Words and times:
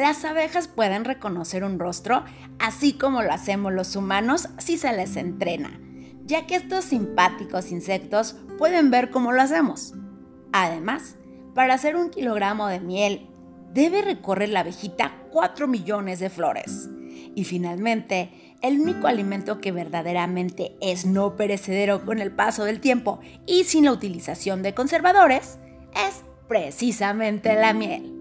las 0.00 0.24
abejas 0.24 0.68
pueden 0.68 1.04
reconocer 1.04 1.64
un 1.64 1.78
rostro 1.78 2.24
así 2.58 2.94
como 2.94 3.22
lo 3.22 3.32
hacemos 3.32 3.72
los 3.72 3.96
humanos 3.96 4.48
si 4.58 4.78
se 4.78 4.92
les 4.92 5.16
entrena, 5.16 5.80
ya 6.24 6.46
que 6.46 6.56
estos 6.56 6.84
simpáticos 6.84 7.70
insectos 7.70 8.36
pueden 8.58 8.90
ver 8.90 9.10
cómo 9.10 9.32
lo 9.32 9.42
hacemos. 9.42 9.94
Además, 10.52 11.16
para 11.54 11.74
hacer 11.74 11.96
un 11.96 12.10
kilogramo 12.10 12.68
de 12.68 12.80
miel, 12.80 13.28
debe 13.72 14.02
recorrer 14.02 14.48
la 14.48 14.60
abejita 14.60 15.12
4 15.30 15.68
millones 15.68 16.18
de 16.20 16.30
flores. 16.30 16.88
Y 17.34 17.44
finalmente, 17.44 18.56
el 18.62 18.80
único 18.80 19.06
alimento 19.06 19.60
que 19.60 19.72
verdaderamente 19.72 20.76
es 20.80 21.06
no 21.06 21.36
perecedero 21.36 22.04
con 22.04 22.20
el 22.20 22.32
paso 22.32 22.64
del 22.64 22.80
tiempo 22.80 23.20
y 23.46 23.64
sin 23.64 23.84
la 23.84 23.92
utilización 23.92 24.62
de 24.62 24.74
conservadores 24.74 25.58
es 25.94 26.24
precisamente 26.48 27.54
la 27.54 27.72
miel. 27.72 28.19